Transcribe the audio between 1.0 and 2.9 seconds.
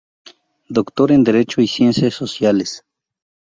en Derecho y Ciencias Sociales.